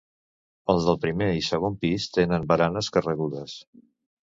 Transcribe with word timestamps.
Els 0.73 0.87
del 0.87 0.97
primer 1.03 1.27
i 1.41 1.43
segon 1.49 1.77
pis 1.85 2.09
tenen 2.19 2.49
baranes 2.55 2.91
corregudes. 2.99 3.57